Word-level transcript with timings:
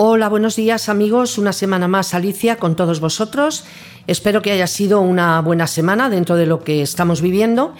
Hola, 0.00 0.28
buenos 0.28 0.54
días 0.54 0.88
amigos. 0.88 1.38
Una 1.38 1.52
semana 1.52 1.88
más 1.88 2.14
Alicia 2.14 2.54
con 2.54 2.76
todos 2.76 3.00
vosotros. 3.00 3.64
Espero 4.06 4.42
que 4.42 4.52
haya 4.52 4.68
sido 4.68 5.00
una 5.00 5.40
buena 5.40 5.66
semana 5.66 6.08
dentro 6.08 6.36
de 6.36 6.46
lo 6.46 6.62
que 6.62 6.82
estamos 6.82 7.20
viviendo, 7.20 7.74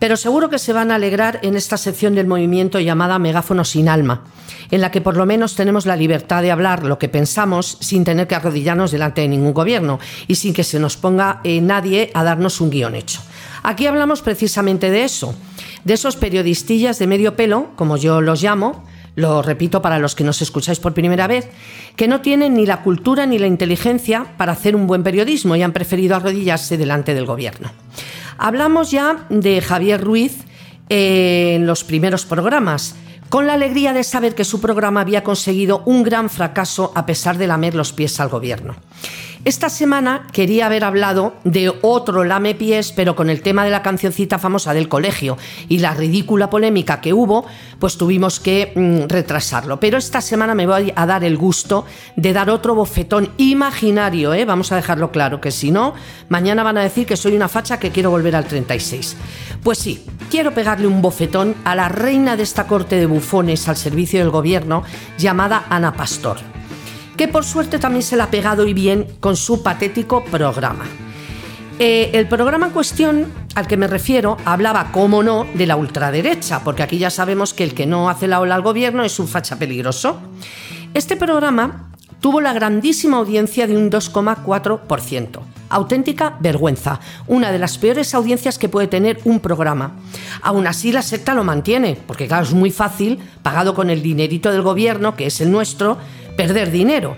pero 0.00 0.16
seguro 0.16 0.50
que 0.50 0.58
se 0.58 0.72
van 0.72 0.90
a 0.90 0.96
alegrar 0.96 1.38
en 1.44 1.54
esta 1.54 1.76
sección 1.76 2.16
del 2.16 2.26
movimiento 2.26 2.80
llamada 2.80 3.20
Megáfono 3.20 3.64
sin 3.64 3.88
alma, 3.88 4.24
en 4.72 4.80
la 4.80 4.90
que 4.90 5.00
por 5.00 5.16
lo 5.16 5.26
menos 5.26 5.54
tenemos 5.54 5.86
la 5.86 5.94
libertad 5.94 6.42
de 6.42 6.50
hablar 6.50 6.82
lo 6.82 6.98
que 6.98 7.08
pensamos 7.08 7.78
sin 7.80 8.02
tener 8.02 8.26
que 8.26 8.34
arrodillarnos 8.34 8.90
delante 8.90 9.20
de 9.20 9.28
ningún 9.28 9.54
gobierno 9.54 10.00
y 10.26 10.34
sin 10.34 10.52
que 10.52 10.64
se 10.64 10.80
nos 10.80 10.96
ponga 10.96 11.40
eh, 11.44 11.60
nadie 11.60 12.10
a 12.14 12.24
darnos 12.24 12.60
un 12.60 12.70
guion 12.70 12.96
hecho. 12.96 13.20
Aquí 13.62 13.86
hablamos 13.86 14.22
precisamente 14.22 14.90
de 14.90 15.04
eso, 15.04 15.36
de 15.84 15.94
esos 15.94 16.16
periodistillas 16.16 16.98
de 16.98 17.06
medio 17.06 17.36
pelo, 17.36 17.68
como 17.76 17.96
yo 17.96 18.20
los 18.20 18.42
llamo, 18.42 18.82
lo 19.20 19.42
repito 19.42 19.82
para 19.82 19.98
los 19.98 20.14
que 20.14 20.24
nos 20.24 20.42
escucháis 20.42 20.80
por 20.80 20.94
primera 20.94 21.26
vez, 21.26 21.48
que 21.96 22.08
no 22.08 22.20
tienen 22.20 22.54
ni 22.54 22.66
la 22.66 22.82
cultura 22.82 23.26
ni 23.26 23.38
la 23.38 23.46
inteligencia 23.46 24.26
para 24.36 24.52
hacer 24.52 24.74
un 24.74 24.86
buen 24.86 25.02
periodismo 25.02 25.56
y 25.56 25.62
han 25.62 25.72
preferido 25.72 26.16
arrodillarse 26.16 26.76
delante 26.76 27.14
del 27.14 27.26
gobierno. 27.26 27.70
Hablamos 28.38 28.90
ya 28.90 29.26
de 29.28 29.60
Javier 29.60 30.02
Ruiz 30.02 30.44
en 30.88 31.66
los 31.66 31.84
primeros 31.84 32.24
programas, 32.24 32.96
con 33.28 33.46
la 33.46 33.52
alegría 33.52 33.92
de 33.92 34.02
saber 34.02 34.34
que 34.34 34.44
su 34.44 34.60
programa 34.60 35.02
había 35.02 35.22
conseguido 35.22 35.82
un 35.86 36.02
gran 36.02 36.28
fracaso 36.28 36.92
a 36.96 37.06
pesar 37.06 37.38
de 37.38 37.46
lamer 37.46 37.76
los 37.76 37.92
pies 37.92 38.18
al 38.18 38.28
gobierno. 38.28 38.74
Esta 39.42 39.70
semana 39.70 40.26
quería 40.32 40.66
haber 40.66 40.84
hablado 40.84 41.34
de 41.44 41.72
otro 41.80 42.24
lame 42.24 42.54
pies, 42.54 42.92
pero 42.92 43.16
con 43.16 43.30
el 43.30 43.40
tema 43.40 43.64
de 43.64 43.70
la 43.70 43.82
cancioncita 43.82 44.38
famosa 44.38 44.74
del 44.74 44.90
colegio 44.90 45.38
y 45.66 45.78
la 45.78 45.94
ridícula 45.94 46.50
polémica 46.50 47.00
que 47.00 47.14
hubo, 47.14 47.46
pues 47.78 47.96
tuvimos 47.96 48.38
que 48.38 48.72
mm, 48.76 49.08
retrasarlo. 49.08 49.80
Pero 49.80 49.96
esta 49.96 50.20
semana 50.20 50.54
me 50.54 50.66
voy 50.66 50.92
a 50.94 51.06
dar 51.06 51.24
el 51.24 51.38
gusto 51.38 51.86
de 52.16 52.34
dar 52.34 52.50
otro 52.50 52.74
bofetón 52.74 53.30
imaginario, 53.38 54.34
¿eh? 54.34 54.44
vamos 54.44 54.72
a 54.72 54.76
dejarlo 54.76 55.10
claro, 55.10 55.40
que 55.40 55.52
si 55.52 55.70
no, 55.70 55.94
mañana 56.28 56.62
van 56.62 56.76
a 56.76 56.82
decir 56.82 57.06
que 57.06 57.16
soy 57.16 57.34
una 57.34 57.48
facha 57.48 57.80
que 57.80 57.90
quiero 57.90 58.10
volver 58.10 58.36
al 58.36 58.44
36. 58.44 59.16
Pues 59.62 59.78
sí, 59.78 60.04
quiero 60.30 60.52
pegarle 60.52 60.86
un 60.86 61.00
bofetón 61.00 61.54
a 61.64 61.74
la 61.74 61.88
reina 61.88 62.36
de 62.36 62.42
esta 62.42 62.66
corte 62.66 62.96
de 62.96 63.06
bufones 63.06 63.68
al 63.68 63.78
servicio 63.78 64.20
del 64.20 64.28
gobierno 64.28 64.84
llamada 65.16 65.64
Ana 65.70 65.94
Pastor 65.94 66.59
que 67.20 67.28
por 67.28 67.44
suerte 67.44 67.78
también 67.78 68.02
se 68.02 68.16
la 68.16 68.24
ha 68.24 68.30
pegado 68.30 68.66
y 68.66 68.72
bien 68.72 69.06
con 69.20 69.36
su 69.36 69.62
patético 69.62 70.24
programa. 70.24 70.86
Eh, 71.78 72.12
el 72.14 72.26
programa 72.26 72.68
en 72.68 72.72
cuestión 72.72 73.26
al 73.54 73.66
que 73.66 73.76
me 73.76 73.88
refiero 73.88 74.38
hablaba, 74.46 74.90
como 74.90 75.22
no, 75.22 75.46
de 75.52 75.66
la 75.66 75.76
ultraderecha, 75.76 76.64
porque 76.64 76.82
aquí 76.82 76.96
ya 76.96 77.10
sabemos 77.10 77.52
que 77.52 77.62
el 77.62 77.74
que 77.74 77.84
no 77.84 78.08
hace 78.08 78.26
la 78.26 78.40
ola 78.40 78.54
al 78.54 78.62
gobierno 78.62 79.04
es 79.04 79.18
un 79.18 79.28
facha 79.28 79.58
peligroso. 79.58 80.18
Este 80.94 81.14
programa 81.14 81.90
tuvo 82.20 82.40
la 82.40 82.54
grandísima 82.54 83.18
audiencia 83.18 83.66
de 83.66 83.76
un 83.76 83.90
2,4%. 83.90 85.40
Auténtica 85.68 86.36
vergüenza, 86.40 87.00
una 87.26 87.52
de 87.52 87.58
las 87.58 87.76
peores 87.76 88.14
audiencias 88.14 88.58
que 88.58 88.70
puede 88.70 88.88
tener 88.88 89.20
un 89.24 89.40
programa. 89.40 89.92
Aún 90.42 90.66
así 90.66 90.90
la 90.90 91.02
secta 91.02 91.34
lo 91.34 91.44
mantiene, 91.44 91.98
porque 92.06 92.26
claro, 92.26 92.44
es 92.44 92.52
muy 92.52 92.70
fácil, 92.70 93.18
pagado 93.42 93.74
con 93.74 93.90
el 93.90 94.02
dinerito 94.02 94.50
del 94.50 94.62
gobierno, 94.62 95.16
que 95.16 95.26
es 95.26 95.40
el 95.40 95.50
nuestro, 95.50 95.98
perder 96.40 96.70
dinero. 96.70 97.16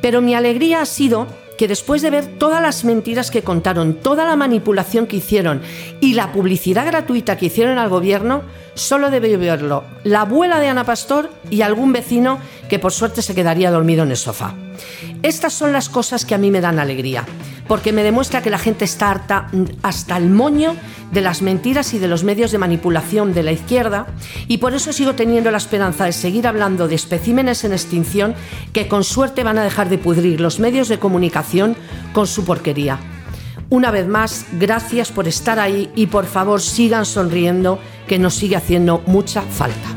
Pero 0.00 0.20
mi 0.20 0.34
alegría 0.34 0.82
ha 0.82 0.86
sido 0.86 1.28
que 1.56 1.68
después 1.68 2.02
de 2.02 2.10
ver 2.10 2.26
todas 2.26 2.60
las 2.60 2.84
mentiras 2.84 3.30
que 3.30 3.42
contaron, 3.42 3.94
toda 3.94 4.24
la 4.24 4.34
manipulación 4.34 5.06
que 5.06 5.16
hicieron 5.16 5.62
y 6.00 6.14
la 6.14 6.32
publicidad 6.32 6.84
gratuita 6.84 7.36
que 7.36 7.46
hicieron 7.46 7.78
al 7.78 7.88
gobierno, 7.88 8.42
solo 8.74 9.10
debe 9.10 9.36
verlo 9.36 9.84
la 10.02 10.22
abuela 10.22 10.58
de 10.58 10.68
Ana 10.68 10.82
Pastor 10.82 11.30
y 11.48 11.62
algún 11.62 11.92
vecino 11.92 12.40
que 12.68 12.78
por 12.78 12.92
suerte 12.92 13.22
se 13.22 13.34
quedaría 13.34 13.70
dormido 13.70 14.02
en 14.02 14.10
el 14.10 14.16
sofá. 14.16 14.54
Estas 15.22 15.52
son 15.52 15.72
las 15.72 15.88
cosas 15.88 16.24
que 16.24 16.34
a 16.34 16.38
mí 16.38 16.50
me 16.50 16.60
dan 16.60 16.78
alegría 16.78 17.24
porque 17.68 17.92
me 17.92 18.02
demuestra 18.02 18.42
que 18.42 18.50
la 18.50 18.58
gente 18.58 18.84
está 18.84 19.10
harta 19.10 19.48
mm, 19.52 19.64
hasta 19.82 20.16
el 20.16 20.30
moño 20.30 20.76
de 21.12 21.20
las 21.20 21.42
mentiras 21.42 21.94
y 21.94 21.98
de 21.98 22.08
los 22.08 22.24
medios 22.24 22.50
de 22.50 22.58
manipulación 22.58 23.32
de 23.32 23.42
la 23.42 23.52
izquierda 23.52 24.06
y 24.48 24.58
por 24.58 24.74
eso 24.74 24.92
sigo 24.92 25.14
teniendo 25.14 25.50
la 25.50 25.58
esperanza 25.58 26.04
de 26.04 26.12
seguir 26.12 26.46
hablando 26.46 26.88
de 26.88 26.94
especímenes 26.94 27.64
en 27.64 27.72
extinción 27.72 28.34
que 28.72 28.88
con 28.88 29.04
suerte 29.04 29.44
van 29.44 29.58
a 29.58 29.64
dejar 29.64 29.88
de 29.88 29.98
pudrir 29.98 30.40
los 30.40 30.58
medios 30.58 30.88
de 30.88 30.98
comunicación 30.98 31.76
con 32.12 32.26
su 32.26 32.44
porquería. 32.44 32.98
Una 33.68 33.90
vez 33.90 34.06
más, 34.06 34.46
gracias 34.52 35.10
por 35.10 35.26
estar 35.26 35.58
ahí 35.58 35.90
y 35.96 36.06
por 36.06 36.26
favor 36.26 36.60
sigan 36.60 37.04
sonriendo 37.04 37.80
que 38.06 38.18
nos 38.18 38.34
sigue 38.34 38.54
haciendo 38.54 39.02
mucha 39.06 39.42
falta. 39.42 39.88